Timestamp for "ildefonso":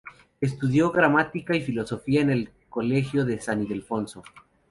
3.61-4.23